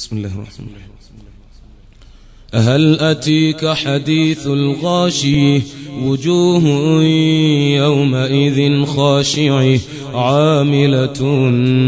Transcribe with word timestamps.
بسم 0.00 0.16
الله 0.16 0.28
الرحمن 0.28 0.66
الرحيم. 0.66 0.90
هل 2.54 3.00
أتيك 3.00 3.66
حديث 3.66 4.46
الغاشي 4.46 5.62
وجوه 6.02 6.64
يومئذ 7.76 8.84
خاشعة 8.84 9.78
عاملة 10.14 11.22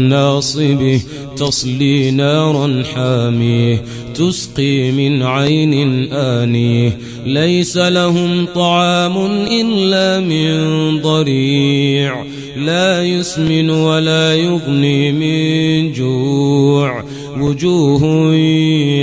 ناصبه 0.09 1.01
تصلي 1.37 2.11
نارا 2.11 2.83
حاميه 2.83 3.83
تسقي 4.15 4.91
من 4.91 5.23
عين 5.23 5.73
آنيه 6.13 6.97
ليس 7.25 7.77
لهم 7.77 8.45
طعام 8.45 9.17
إلا 9.61 10.19
من 10.19 11.01
ضريع. 11.01 12.25
لا 12.65 13.03
يسمن 13.03 13.69
ولا 13.69 14.35
يغني 14.35 15.11
من 15.11 15.93
جوع. 15.93 17.03
وجوه 17.39 18.33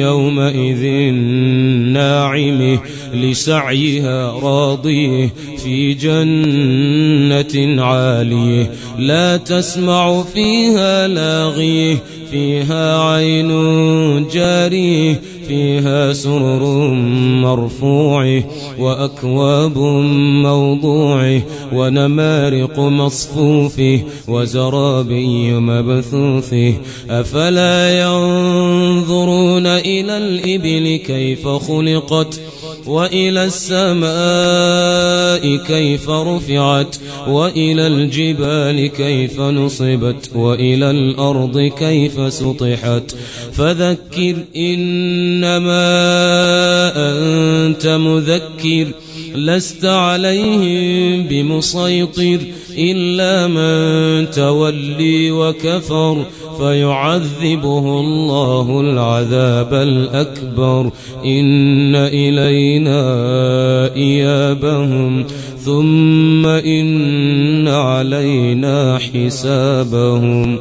يومئذ 0.01 1.13
ناعمة 1.93 2.79
لسعيها 3.15 4.33
راضية 4.33 5.31
في 5.65 5.95
جنة 5.95 7.83
عالية. 7.83 8.71
لا 8.99 9.37
تسمع 9.37 10.23
فيها 10.23 11.09
لاغية 11.09 11.97
فيها 12.31 13.03
عين 13.03 13.49
جارية. 14.29 15.21
فيها 15.51 16.13
سرر 16.13 16.91
مرفوع 17.43 18.43
وأكواب 18.79 19.79
موضوع 20.47 21.41
ونمارق 21.73 22.79
مصفوف 22.79 23.81
وزرابي 24.29 25.53
مبثوث 25.53 26.55
أفلا 27.11 28.01
ينظرون 28.01 29.67
إلى 29.67 30.17
الإبل 30.19 30.97
كيف 31.07 31.49
خلقت 31.49 32.41
وإلى 32.87 33.45
السماء 33.45 34.11
كيف 35.67 36.09
رفعت 36.09 36.97
وإلى 37.29 37.87
الجبال 37.87 38.87
كيف 38.87 39.41
نصبت 39.41 40.31
وإلى 40.35 40.91
الأرض 40.91 41.59
كيف 41.79 42.33
سطحت. 42.33 43.15
فذكر 43.53 44.37
إنما 44.57 45.91
أنت 47.71 47.87
مذكر 47.87 48.87
لست 49.35 49.85
عليهم 49.85 51.23
بمسيطر 51.23 52.39
إلا 52.79 53.47
من 53.47 54.31
تولي 54.31 55.31
وكفر 55.31 56.25
فيعذبه 56.59 58.01
الله 58.01 58.81
العذاب 58.81 59.75
الأكبر. 59.75 60.91
إن 61.25 61.97
إلينا 61.97 63.03
إيابهم 63.97 65.25
ثم 65.65 66.47
إن 66.47 67.69
علينا 67.69 68.99
حسابهم. 68.99 70.59